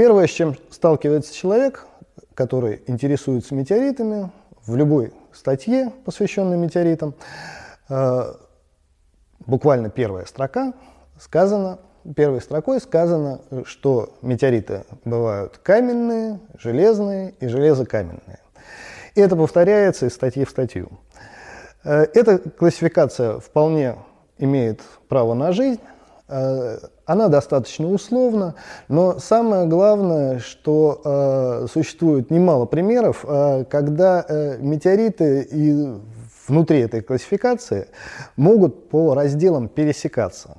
Первое, 0.00 0.26
с 0.28 0.30
чем 0.30 0.56
сталкивается 0.70 1.34
человек, 1.34 1.86
который 2.32 2.82
интересуется 2.86 3.54
метеоритами, 3.54 4.30
в 4.64 4.74
любой 4.74 5.12
статье, 5.30 5.92
посвященной 6.06 6.56
метеоритам, 6.56 7.12
э, 7.90 8.32
буквально 9.40 9.90
первая 9.90 10.24
строка 10.24 10.72
сказано, 11.18 11.80
первой 12.16 12.40
строкой 12.40 12.80
сказано, 12.80 13.42
что 13.66 14.14
метеориты 14.22 14.86
бывают 15.04 15.58
каменные, 15.58 16.40
железные 16.58 17.34
и 17.38 17.46
железокаменные. 17.46 18.40
И 19.14 19.20
это 19.20 19.36
повторяется 19.36 20.06
из 20.06 20.14
статьи 20.14 20.46
в 20.46 20.48
статью. 20.48 20.88
Э, 21.84 22.06
эта 22.14 22.38
классификация 22.38 23.38
вполне 23.38 23.96
имеет 24.38 24.80
право 25.10 25.34
на 25.34 25.52
жизнь, 25.52 25.82
э, 26.28 26.78
она 27.10 27.26
достаточно 27.26 27.88
условна, 27.88 28.54
но 28.86 29.18
самое 29.18 29.66
главное, 29.66 30.38
что 30.38 31.00
э, 31.04 31.66
существует 31.68 32.30
немало 32.30 32.66
примеров, 32.66 33.24
э, 33.26 33.64
когда 33.64 34.24
э, 34.28 34.58
метеориты 34.58 35.42
и 35.50 35.92
внутри 36.46 36.78
этой 36.78 37.02
классификации 37.02 37.88
могут 38.36 38.90
по 38.90 39.14
разделам 39.14 39.66
пересекаться. 39.68 40.58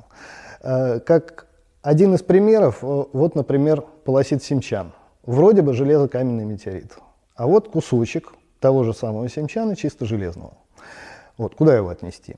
Э, 0.61 0.99
как 0.99 1.47
один 1.81 2.15
из 2.15 2.21
примеров, 2.21 2.79
э, 2.81 3.05
вот, 3.13 3.35
например, 3.35 3.85
полосит 4.03 4.43
Симчан. 4.43 4.91
Вроде 5.23 5.61
бы 5.61 5.73
железокаменный 5.73 6.43
метеорит, 6.43 6.97
а 7.35 7.47
вот 7.47 7.69
кусочек 7.69 8.33
того 8.59 8.83
же 8.83 8.93
самого 8.93 9.29
Симчана 9.29 9.77
чисто 9.77 10.05
железного. 10.05 10.57
Вот, 11.37 11.55
куда 11.55 11.77
его 11.77 11.87
отнести? 11.87 12.35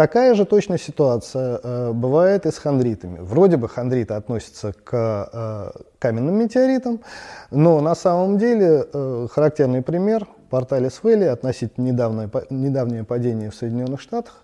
Такая 0.00 0.34
же 0.34 0.46
точная 0.46 0.78
ситуация 0.78 1.60
э, 1.62 1.92
бывает 1.92 2.46
и 2.46 2.50
с 2.50 2.56
хондритами. 2.56 3.18
Вроде 3.18 3.58
бы 3.58 3.68
хондриты 3.68 4.14
относятся 4.14 4.72
к 4.72 5.28
э, 5.30 5.82
каменным 5.98 6.38
метеоритам, 6.38 7.02
но 7.50 7.82
на 7.82 7.94
самом 7.94 8.38
деле 8.38 8.86
э, 8.90 9.26
характерный 9.30 9.82
пример– 9.82 10.26
Порталис 10.48 11.02
Вэлли, 11.02 11.24
относительно 11.24 11.84
недавнее, 11.84 12.30
недавнее 12.48 13.04
падение 13.04 13.50
в 13.50 13.54
Соединенных 13.54 14.00
Штатах. 14.00 14.42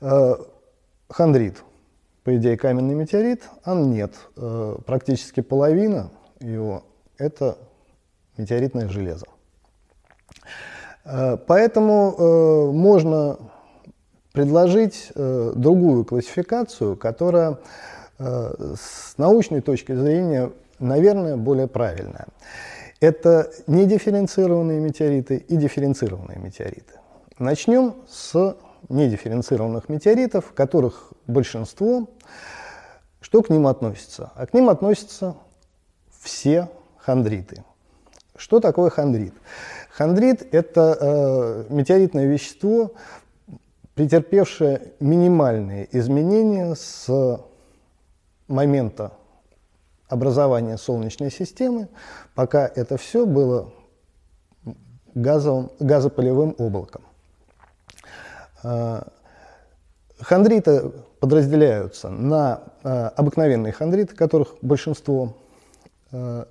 Э, 0.00 0.34
хондрит, 1.08 1.62
по 2.24 2.36
идее, 2.36 2.58
каменный 2.58 2.96
метеорит, 2.96 3.44
а 3.62 3.76
нет. 3.76 4.14
Э, 4.36 4.74
практически 4.84 5.38
половина 5.40 6.10
его– 6.40 6.82
это 7.16 7.58
метеоритное 8.36 8.88
железо. 8.88 9.26
Э, 11.04 11.36
поэтому 11.36 12.12
э, 12.18 12.72
можно 12.72 13.38
предложить 14.32 15.10
э, 15.14 15.52
другую 15.54 16.04
классификацию, 16.04 16.96
которая 16.96 17.58
э, 18.18 18.74
с 18.78 19.18
научной 19.18 19.60
точки 19.60 19.94
зрения, 19.94 20.52
наверное, 20.78 21.36
более 21.36 21.66
правильная. 21.66 22.26
Это 23.00 23.50
недифференцированные 23.66 24.78
метеориты 24.78 25.36
и 25.36 25.56
дифференцированные 25.56 26.38
метеориты. 26.38 26.94
Начнем 27.38 27.94
с 28.08 28.56
недифференцированных 28.88 29.88
метеоритов, 29.88 30.52
которых 30.52 31.12
большинство. 31.26 32.08
Что 33.20 33.42
к 33.42 33.50
ним 33.50 33.66
относится? 33.66 34.32
А 34.34 34.46
к 34.46 34.54
ним 34.54 34.68
относятся 34.68 35.36
все 36.20 36.68
хондриты. 36.98 37.64
Что 38.36 38.60
такое 38.60 38.90
хондрит? 38.90 39.34
Хондрит– 39.90 40.46
это 40.52 40.96
э, 41.00 41.64
метеоритное 41.68 42.26
вещество, 42.26 42.92
претерпевшая 44.00 44.80
минимальные 44.98 45.86
изменения 45.92 46.74
с 46.74 47.38
момента 48.48 49.12
образования 50.08 50.78
Солнечной 50.78 51.30
системы, 51.30 51.86
пока 52.34 52.66
это 52.66 52.96
все 52.96 53.26
было 53.26 53.74
газовым, 55.14 55.70
газопылевым 55.80 56.54
облаком. 56.56 57.02
А, 58.62 59.06
хондриты 60.18 60.92
подразделяются 61.20 62.08
на 62.08 62.62
а, 62.82 63.08
обыкновенные 63.08 63.74
хондриты, 63.74 64.16
которых 64.16 64.54
большинство. 64.62 65.36
А, 66.10 66.48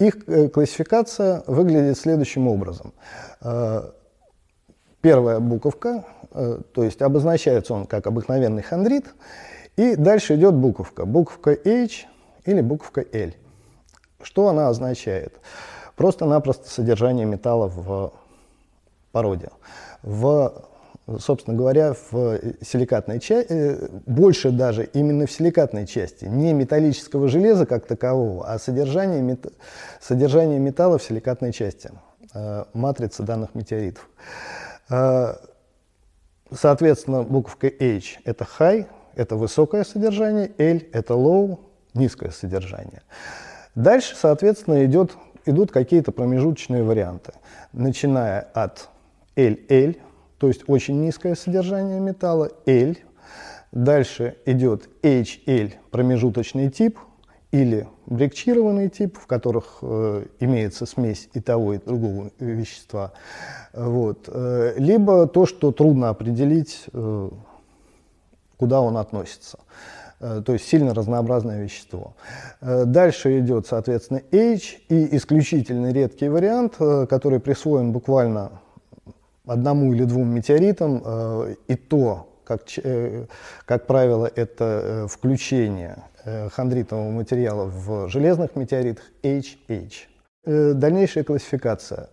их 0.00 0.28
э, 0.28 0.48
классификация 0.48 1.44
выглядит 1.46 1.96
следующим 1.96 2.48
образом. 2.48 2.92
Первая 5.00 5.40
буковка 5.40 6.04
Э, 6.32 6.60
то 6.72 6.84
есть 6.84 7.02
обозначается 7.02 7.74
он 7.74 7.86
как 7.86 8.06
обыкновенный 8.06 8.62
хондрит, 8.62 9.06
и 9.76 9.96
дальше 9.96 10.36
идет 10.36 10.54
буковка, 10.54 11.04
буковка 11.04 11.50
H 11.52 12.06
или 12.44 12.60
буковка 12.60 13.04
L. 13.12 13.32
Что 14.22 14.48
она 14.48 14.68
означает? 14.68 15.34
Просто-напросто 15.96 16.68
содержание 16.68 17.26
металла 17.26 17.68
в 17.68 18.12
породе. 19.12 19.50
В, 20.02 20.66
собственно 21.18 21.56
говоря, 21.56 21.94
в 22.10 22.38
силикатной 22.62 23.18
части, 23.18 23.52
э, 23.52 23.88
больше 24.06 24.50
даже 24.50 24.84
именно 24.84 25.26
в 25.26 25.32
силикатной 25.32 25.86
части, 25.86 26.26
не 26.26 26.52
металлического 26.52 27.28
железа 27.28 27.66
как 27.66 27.86
такового, 27.86 28.46
а 28.46 28.58
содержание, 28.58 29.20
мет... 29.20 29.46
содержание 30.00 30.60
металла 30.60 30.98
в 30.98 31.02
силикатной 31.02 31.52
части 31.52 31.90
э, 32.34 32.64
матрицы 32.72 33.24
данных 33.24 33.54
метеоритов. 33.54 34.08
Соответственно, 36.52 37.22
буковка 37.22 37.68
H– 37.68 38.18
это 38.24 38.46
high, 38.58 38.86
это 39.14 39.36
высокое 39.36 39.84
содержание, 39.84 40.50
L– 40.58 40.80
это 40.92 41.14
low, 41.14 41.60
низкое 41.94 42.30
содержание. 42.30 43.02
Дальше, 43.76 44.16
соответственно, 44.16 44.84
идет, 44.84 45.16
идут 45.46 45.70
какие-то 45.70 46.10
промежуточные 46.10 46.82
варианты, 46.82 47.32
начиная 47.72 48.40
от 48.40 48.88
LL, 49.36 49.96
то 50.38 50.48
есть 50.48 50.62
очень 50.66 51.00
низкое 51.00 51.36
содержание 51.36 52.00
металла, 52.00 52.50
L, 52.66 52.96
дальше 53.70 54.36
идет 54.44 54.88
HL, 55.02 55.74
промежуточный 55.92 56.68
тип– 56.68 56.98
или 57.52 57.88
брикчированный 58.06 58.88
тип, 58.88 59.18
в 59.18 59.26
которых 59.26 59.78
э, 59.82 60.26
имеется 60.38 60.86
смесь 60.86 61.28
и 61.32 61.40
того, 61.40 61.74
и 61.74 61.78
другого 61.78 62.30
вещества, 62.38 63.12
вот, 63.72 64.28
э, 64.28 64.74
либо 64.76 65.26
то, 65.26 65.46
что 65.46 65.72
трудно 65.72 66.10
определить, 66.10 66.84
э, 66.92 67.30
куда 68.56 68.80
он 68.80 68.96
относится. 68.96 69.58
То 70.20 70.52
есть 70.52 70.68
сильно 70.68 70.92
разнообразное 70.92 71.62
вещество. 71.62 72.12
Дальше 72.60 73.40
идет, 73.40 73.66
соответственно, 73.66 74.20
H 74.30 74.76
и 74.90 75.16
исключительно 75.16 75.92
редкий 75.94 76.28
вариант, 76.28 76.74
который 76.76 77.40
присвоен 77.40 77.90
буквально 77.92 78.60
одному 79.46 79.94
или 79.94 80.04
двум 80.04 80.28
метеоритам, 80.28 81.54
и 81.66 81.74
то, 81.74 82.29
как, 82.58 82.62
э, 82.82 83.26
как 83.64 83.86
правило, 83.86 84.30
это 84.34 85.06
включение 85.08 86.04
Э, 86.22 86.50
хондритового 86.50 87.10
материала 87.10 87.64
в 87.64 88.08
железных 88.08 88.54
метеоритах 88.54 89.04
HH. 89.22 89.92
Э, 90.44 90.72
дальнейшая 90.74 91.24
классификация 91.24 92.10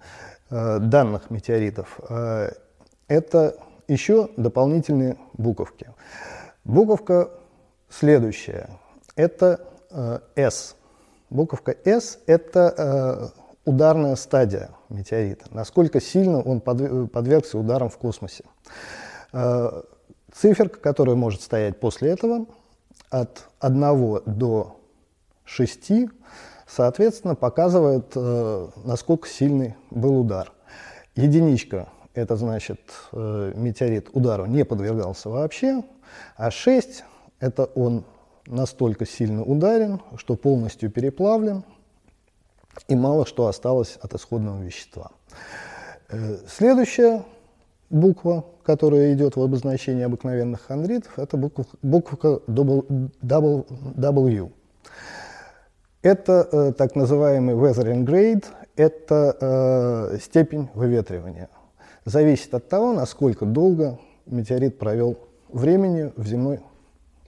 э, 0.49 0.79
данных 0.79 1.29
метеоритов– 1.29 1.99
это 3.09 3.57
еще 3.89 4.29
дополнительные 4.37 5.17
буковки. 5.33 5.87
Буковка 6.63 7.31
следующая– 7.89 8.69
это 9.15 9.61
S. 10.35 10.75
Буковка 11.29 11.75
S– 11.83 12.19
это 12.27 13.33
ударная 13.65 14.15
стадия 14.15 14.69
метеорита, 14.89 15.45
насколько 15.51 15.99
сильно 15.99 16.41
он 16.41 16.61
подвергся 16.61 17.57
ударам 17.57 17.89
в 17.89 17.97
космосе. 17.97 18.43
Циферка, 20.33 20.79
которая 20.79 21.15
может 21.15 21.41
стоять 21.41 21.79
после 21.79 22.09
этого– 22.11 22.45
от 23.09 23.47
1 23.59 24.21
до 24.25 24.79
6, 25.45 25.91
соответственно, 26.67 27.35
показывает, 27.35 28.11
э, 28.15 28.67
насколько 28.83 29.27
сильный 29.27 29.75
был 29.91 30.19
удар. 30.19 30.51
Единичка– 31.15 31.89
это 32.13 32.35
значит, 32.35 32.79
э, 33.13 33.53
метеорит 33.55 34.09
удару 34.13 34.45
не 34.45 34.65
подвергался 34.65 35.29
вообще, 35.29 35.83
а 36.35 36.51
6– 36.51 37.03
это 37.39 37.65
он 37.65 38.03
настолько 38.45 39.05
сильно 39.05 39.43
ударен, 39.43 40.01
что 40.17 40.35
полностью 40.35 40.91
переплавлен, 40.91 41.63
и 42.87 42.95
мало 42.95 43.25
что 43.25 43.47
осталось 43.47 43.97
от 44.01 44.13
исходного 44.13 44.61
вещества. 44.61 45.11
Э, 46.09 46.37
следующая 46.47 47.23
буква, 47.89 48.45
которая 48.63 49.13
идет 49.13 49.35
в 49.35 49.41
обозначении 49.41 50.03
обыкновенных 50.03 50.61
хондритов, 50.61 51.17
это 51.17 51.37
буква, 51.37 51.65
буква 51.81 52.41
W. 52.47 54.51
Это 56.01 56.47
э, 56.51 56.73
так 56.73 56.95
называемый 56.95 57.55
weathering 57.55 58.05
grade, 58.05 58.45
это 58.75 59.37
э, 59.39 60.17
степень 60.21 60.69
выветривания. 60.73 61.49
Зависит 62.05 62.53
от 62.53 62.69
того, 62.69 62.93
насколько 62.93 63.45
долго 63.45 63.99
метеорит 64.25 64.77
провел 64.77 65.17
времени 65.49 66.13
в 66.15 66.25
земной 66.25 66.59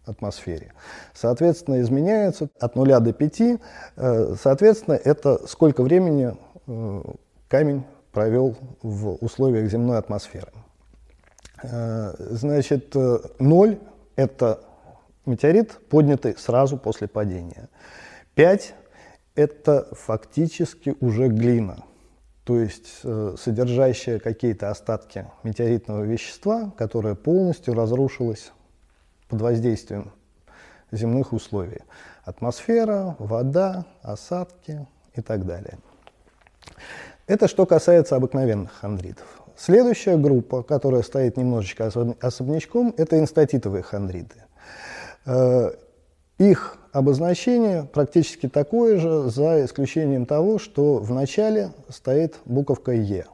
атмосфере. 0.05 0.73
Соответственно, 1.13 1.81
изменяется 1.81 2.49
от 2.59 2.75
0 2.75 2.99
до 2.99 3.13
5. 3.13 3.41
Э, 3.97 4.35
соответственно, 4.41 4.95
это 4.95 5.47
сколько 5.47 5.83
времени 5.83 6.35
э, 6.67 7.01
камень 7.47 7.83
провел 8.11 8.55
в 8.81 9.15
условиях 9.23 9.69
земной 9.69 9.97
атмосферы. 9.97 10.51
Э, 11.63 12.13
значит, 12.17 12.95
0– 12.95 13.79
это 14.15 14.61
метеорит, 15.25 15.77
поднятый 15.89 16.35
сразу 16.37 16.77
после 16.77 17.07
падения. 17.07 17.69
5– 18.35 18.73
это 19.35 19.87
фактически 19.91 20.95
уже 20.99 21.27
глина, 21.27 21.83
то 22.43 22.59
есть 22.59 23.01
содержащая 23.37 24.19
какие-то 24.19 24.69
остатки 24.69 25.27
метеоритного 25.43 26.03
вещества, 26.03 26.73
которое 26.77 27.15
полностью 27.15 27.73
разрушилось 27.73 28.51
под 29.27 29.41
воздействием 29.41 30.11
земных 30.91 31.33
условий. 31.33 31.81
Атмосфера, 32.23 33.15
вода, 33.19 33.85
осадки 34.01 34.87
и 35.13 35.21
так 35.21 35.45
далее. 35.45 35.77
Это 37.29 37.47
что 37.47 37.67
касается 37.67 38.15
обыкновенных 38.15 38.71
хондритов. 38.71 39.27
Следующая 39.55 40.17
группа, 40.17 40.63
которая 40.63 41.03
стоит 41.03 41.37
немножечко 41.37 41.91
особнячком, 42.21 42.91
это 42.97 43.19
инстатитовые 43.19 43.83
хондриты. 43.83 44.45
Э, 45.27 45.69
их 46.39 46.77
обозначение 46.91 47.83
практически 47.83 48.49
такое 48.49 48.97
же, 48.97 49.29
за 49.29 49.63
исключением 49.63 50.25
того, 50.25 50.57
что 50.57 50.95
в 50.95 51.11
начале 51.11 51.71
стоит 51.89 52.33
буковка 52.45 52.93
«Е». 52.93 53.27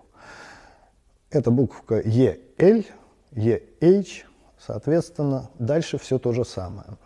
Это 1.32 1.50
буковка 1.50 2.02
«ЕЛ», 2.02 2.84
«ЕH», 3.32 4.26
Соответственно, 4.60 5.52
дальше 5.60 5.98
все 5.98 6.20
то 6.20 6.34
же 6.34 6.44
самое. 6.44 6.98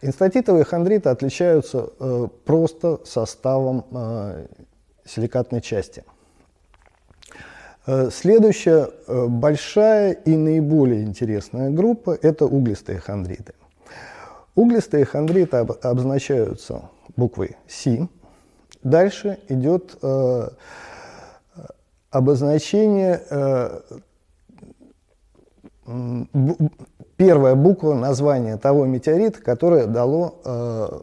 Инстатитовые 0.00 0.64
хондриты 0.64 1.10
отличаются 1.10 1.90
э, 2.00 2.28
просто 2.44 3.00
составом 3.04 3.84
э, 3.92 4.46
силикатной 5.04 5.60
части. 5.60 6.04
Э, 7.84 8.10
следующая 8.10 8.90
э, 9.06 9.26
большая 9.26 10.12
и 10.12 10.36
наиболее 10.36 11.02
интересная 11.02 11.70
группа– 11.70 12.16
это 12.22 12.46
углистые 12.46 12.98
хондриты. 12.98 13.54
Углистые 14.54 15.04
хондриты 15.04 15.56
об, 15.56 15.72
обозначаются 15.82 16.90
буквой 17.16 17.56
С. 17.66 18.08
Дальше 18.84 19.38
идет 19.48 19.96
э, 20.00 20.48
обозначение 22.10 23.20
э, 23.30 23.80
первая 27.16 27.54
буква 27.56 27.94
названия 27.94 28.58
того 28.58 28.86
метеорита, 28.86 29.40
которое 29.42 29.86
дало 29.86 30.40
э, 30.44 31.00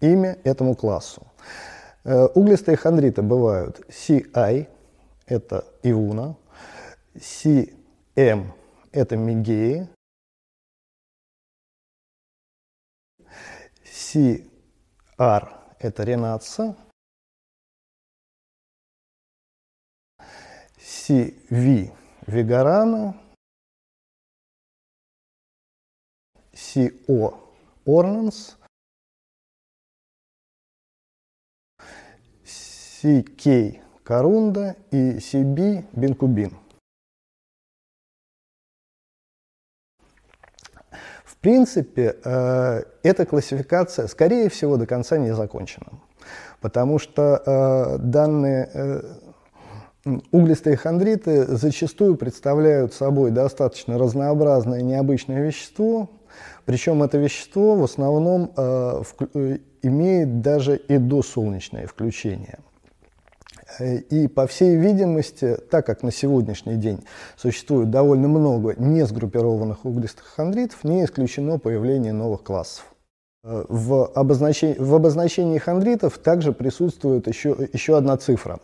имя 0.00 0.36
этому 0.42 0.74
классу. 0.74 1.22
Э, 2.04 2.26
углистые 2.34 2.76
хондриты 2.76 3.22
бывают 3.22 3.80
CI, 3.88 4.66
это 5.32 5.64
Ивуна, 5.82 6.36
CM, 7.14 8.52
это 8.92 9.16
Мигеи, 9.16 9.88
CR, 13.82 15.76
это 15.78 16.04
Ренатса, 16.04 16.76
CV, 20.78 21.96
Вигарана, 22.26 23.18
CO 26.52 27.54
Ornance, 27.86 28.58
CK 32.44 33.82
Корунда 34.12 34.76
и 34.90 35.16
CB 35.16 35.86
Бенкубин. 35.94 36.52
В 41.24 41.38
принципе, 41.40 42.16
э, 42.22 42.82
эта 43.02 43.24
классификация, 43.24 44.06
скорее 44.08 44.50
всего, 44.50 44.76
до 44.76 44.84
конца 44.84 45.16
не 45.16 45.34
закончена, 45.34 45.86
потому 46.60 46.98
что 46.98 47.42
э, 47.46 47.98
данные 48.00 48.70
э, 48.74 49.02
Углистые 50.32 50.76
хондриты 50.76 51.44
зачастую 51.44 52.16
представляют 52.16 52.92
собой 52.92 53.30
достаточно 53.30 53.96
разнообразное 53.96 54.82
необычное 54.82 55.46
вещество, 55.46 56.10
причем 56.66 57.04
это 57.04 57.16
вещество 57.18 57.76
в 57.76 57.84
основном 57.84 58.52
э, 58.56 59.02
имеет 59.82 60.42
даже 60.42 60.76
и 60.76 60.98
досолнечное 60.98 61.86
включение. 61.86 62.58
И, 63.80 64.28
по 64.28 64.46
всей 64.46 64.76
видимости, 64.76 65.56
так 65.70 65.86
как 65.86 66.02
на 66.02 66.12
сегодняшний 66.12 66.76
день 66.76 67.04
существует 67.36 67.90
довольно 67.90 68.28
много 68.28 68.74
несгруппированных 68.76 69.84
углистых 69.84 70.26
хондритов, 70.26 70.84
не 70.84 71.04
исключено 71.04 71.58
появление 71.58 72.12
новых 72.12 72.42
классов. 72.42 72.84
В 73.42 74.06
обозначении, 74.14 74.76
в 74.78 74.94
обозначении 74.94 75.58
хондритов 75.58 76.18
также 76.18 76.52
присутствует 76.52 77.26
еще, 77.26 77.56
еще 77.72 77.96
одна 77.96 78.16
цифра. 78.16 78.60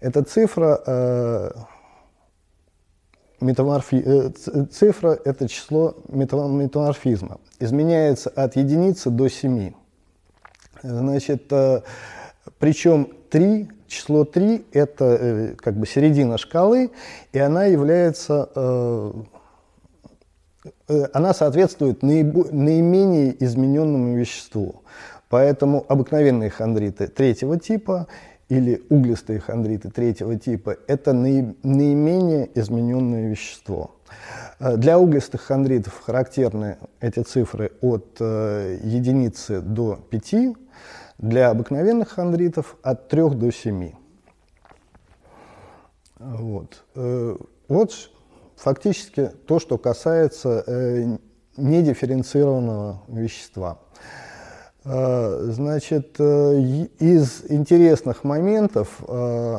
Эта 0.00 0.22
цифра 0.22 0.80
э, 0.86 1.50
метаморфи... 3.40 4.02
Э, 4.04 4.66
цифра– 4.66 5.18
это 5.24 5.48
число 5.48 5.96
метаморфизма. 6.08 7.40
Изменяется 7.58 8.30
от 8.30 8.54
единицы 8.54 9.10
до 9.10 9.28
7. 9.28 9.72
Значит, 10.84 11.52
э, 11.52 11.82
причем 12.60 13.08
3, 13.30 13.68
число 13.88 14.24
3– 14.24 14.66
это 14.72 15.04
э, 15.04 15.54
как 15.56 15.74
бы 15.74 15.86
середина 15.86 16.38
шкалы, 16.38 16.90
и 17.32 17.38
она 17.38 17.64
является 17.64 18.48
она 21.12 21.32
соответствует 21.34 22.02
наименее 22.02 23.42
измененному 23.42 24.16
веществу. 24.16 24.82
Поэтому 25.28 25.84
обыкновенные 25.88 26.50
хондриты 26.50 27.06
третьего 27.06 27.58
типа 27.58 28.06
или 28.48 28.82
углистые 28.88 29.40
хондриты 29.40 29.90
третьего 29.90 30.36
типа– 30.36 30.76
это 30.86 31.12
наименее 31.12 32.48
измененное 32.54 33.28
вещество. 33.28 33.92
Э, 34.58 34.76
для 34.76 34.98
углистых 34.98 35.42
хондритов 35.42 36.00
характерны 36.04 36.78
эти 37.00 37.20
цифры 37.20 37.72
от 37.82 38.16
э, 38.20 38.78
единицы 38.82 39.60
до 39.60 39.96
5, 40.10 40.34
для 41.18 41.50
обыкновенных 41.50 42.10
хондритов 42.10 42.76
от 42.82 43.08
3 43.08 43.30
до 43.30 43.52
7. 43.52 43.92
Вот. 46.18 46.84
Э, 46.94 47.36
вот 47.68 48.10
фактически 48.56 49.30
то, 49.46 49.58
что 49.58 49.78
касается 49.78 51.18
недифференцированного 51.56 53.02
вещества. 53.08 53.78
Э, 54.84 55.50
значит, 55.50 56.16
э, 56.18 56.60
из 56.98 57.44
интересных 57.50 58.24
моментов 58.24 59.02
э, 59.06 59.58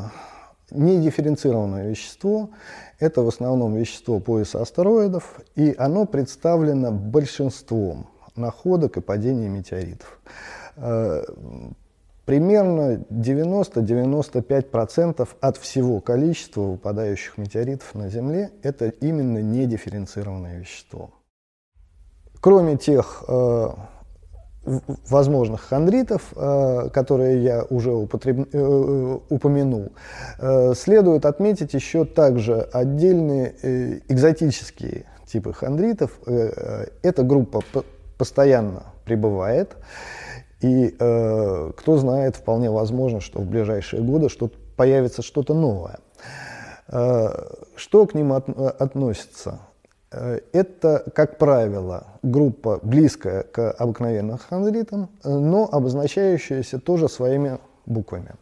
недифференцированное 0.71 1.89
вещество– 1.89 2.49
это 2.99 3.21
в 3.21 3.27
основном 3.27 3.75
вещество 3.75 4.19
пояса 4.19 4.61
астероидов, 4.61 5.41
и 5.55 5.75
оно 5.77 6.05
представлено 6.05 6.91
большинством 6.91 8.07
находок 8.35 8.97
и 8.97 9.01
падений 9.01 9.49
метеоритов. 9.49 10.19
Примерно 12.25 13.03
90-95% 13.09 15.27
от 15.41 15.57
всего 15.57 15.99
количества 15.99 16.61
выпадающих 16.61 17.37
метеоритов 17.37 17.93
на 17.95 18.09
Земле– 18.09 18.51
это 18.63 18.89
именно 18.89 19.39
недифференцированное 19.39 20.59
вещество. 20.59 21.09
Кроме 22.39 22.77
тех 22.77 23.25
возможных 25.09 25.61
хондритов, 25.61 26.33
э, 26.35 26.89
которые 26.93 27.43
я 27.43 27.63
уже 27.69 27.91
употреб... 27.91 28.47
Э, 28.53 29.17
упомянул, 29.29 29.91
э, 30.37 30.73
следует 30.75 31.25
отметить 31.25 31.73
еще 31.73 32.05
также 32.05 32.61
отдельные 32.61 34.01
экзотические 34.07 35.05
типы 35.25 35.53
хондритов. 35.53 36.19
Эта 36.25 37.23
группа 37.23 37.61
постоянно 38.17 38.83
пребывает, 39.05 39.75
и 40.61 40.89
кто 40.89 41.97
знает, 41.97 42.35
вполне 42.35 42.69
возможно, 42.69 43.21
что 43.21 43.39
в 43.39 43.45
ближайшие 43.45 44.01
годы 44.01 44.29
что 44.29 44.51
появится 44.75 45.21
что-то 45.21 45.53
новое. 45.53 45.99
Что 46.87 48.05
к 48.05 48.13
ним 48.13 48.33
от... 48.33 48.49
относится? 48.49 49.59
Э, 50.11 50.39
это, 50.53 51.03
как 51.13 51.37
правило, 51.37 52.07
группа 52.23 52.79
близкая 52.81 53.43
к 53.43 53.71
обыкновенным 53.71 54.37
хондритам, 54.37 55.09
э, 55.23 55.29
но 55.29 55.69
обозначающаяся 55.71 56.79
тоже 56.79 57.09
своими 57.09 57.59
буквами. 57.85 58.35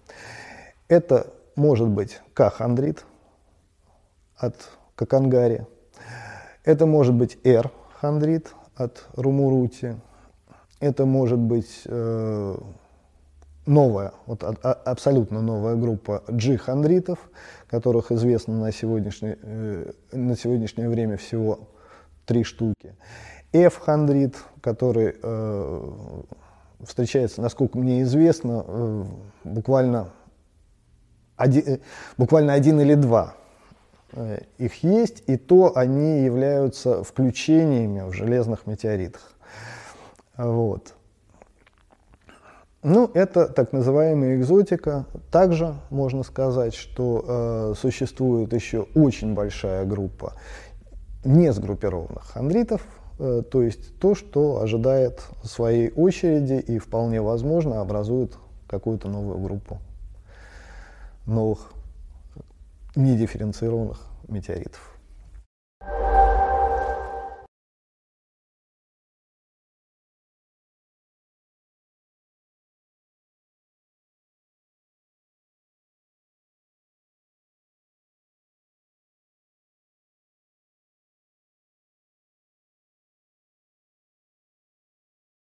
Это 0.87 1.27
может 1.55 1.87
быть 1.87 2.21
К-хондрит 2.33 3.03
от 4.37 4.55
Кокангари, 4.95 5.67
это 6.63 6.85
может 6.85 7.13
быть 7.13 7.37
Р-хондрит 7.43 8.53
от 8.75 9.05
Румурути. 9.15 9.99
Это 10.79 11.05
может 11.05 11.39
быть 11.39 11.81
э, 11.85 12.57
новая, 13.65 14.13
вот, 14.25 14.43
а, 14.43 14.55
а, 14.63 14.73
абсолютно 14.73 15.41
новая 15.41 15.75
группа 15.75 16.23
G-хондритов, 16.27 17.19
которых 17.67 18.11
известно 18.11 18.59
на 18.59 18.71
сегодняшнее, 18.71 19.37
э, 19.41 19.91
на 20.11 20.35
сегодняшнее 20.35 20.89
время 20.89 21.17
всего 21.17 21.67
три 22.25 22.43
штуки. 22.43 22.95
F-хондрит, 23.53 24.35
который 24.61 25.15
э, 25.21 25.91
встречается, 26.81 27.41
насколько 27.41 27.77
мне 27.77 28.03
известно, 28.03 28.63
э, 28.67 29.03
буквально, 29.43 30.09
один, 31.35 31.63
э, 31.65 31.79
буквально 32.17 32.53
один 32.53 32.79
или 32.79 32.93
два 32.93 33.35
э, 34.11 34.41
их 34.57 34.83
есть, 34.83 35.23
и 35.27 35.37
то 35.37 35.75
они 35.75 36.21
являются 36.21 37.03
включениями 37.03 38.07
в 38.07 38.13
железных 38.13 38.67
метеоритах. 38.67 39.36
Вот. 40.37 40.93
Ну, 42.83 43.09
это 43.13 43.47
так 43.47 43.73
называемая 43.73 44.37
экзотика. 44.37 45.05
Также 45.31 45.75
можно 45.89 46.23
сказать, 46.23 46.75
что 46.75 47.25
э, 47.27 47.73
существует 47.75 48.53
еще 48.53 48.87
очень 48.93 49.33
большая 49.33 49.83
группа 49.85 50.33
не 51.25 51.51
сгруппированных 51.51 52.23
хондритов, 52.23 52.81
э, 53.19 53.41
то 53.49 53.61
есть 53.61 53.99
то, 53.99 54.15
что 54.15 54.61
ожидает 54.61 55.21
своей 55.43 55.91
очереди 55.91 56.53
и 56.53 56.77
вполне 56.77 57.21
возможно 57.21 57.81
образует 57.81 58.37
какую-то 58.67 59.09
новую 59.09 59.39
группу 59.39 59.79
новых 61.25 61.71
недифференцированных 62.95 63.99
метеоритов. 64.27 64.96